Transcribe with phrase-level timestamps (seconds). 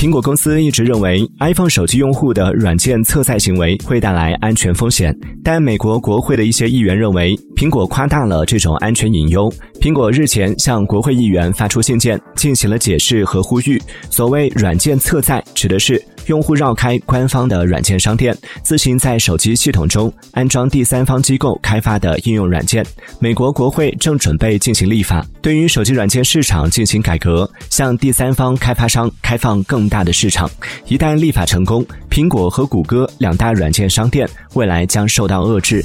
[0.00, 9.52] 苹果公司一直认为 iPhone 手机用户的软件侧载行为会带来安全风险，但美国国会的一些议员认为苹果夸大了这种安全隐忧。
[9.78, 13.78] 苹果日前向国会议员发出信件，进行了解释和呼吁。
[14.08, 22.82] 所谓软件侧载，指的是用户绕开官方的软件商店，自行在手机系统中安装第三方机构开发的应用软件。
[23.18, 30.50] 美国国会正准备进行立法，对于手机软件市场进行改革，向第三方开发商开放更大的市场。
[30.86, 35.84] 一旦立法成功，苹果和谷歌两大软件商店未来将受到遏制。